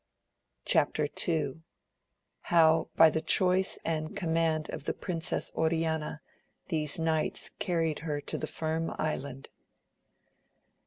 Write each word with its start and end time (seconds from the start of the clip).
Chap. 0.65 0.97
II.— 0.99 1.61
How 2.51 2.89
by 2.95 3.11
the 3.11 3.21
choice 3.21 3.77
and 3.85 4.17
command 4.17 4.67
of 4.71 4.81
fche 4.85 4.99
Princess 4.99 5.51
Oriana, 5.53 6.21
these 6.69 6.97
Knights 6.97 7.51
carried 7.59 7.99
her 7.99 8.19
to 8.19 8.39
the 8.39 8.47
Firm 8.47 8.95
Island. 8.97 9.49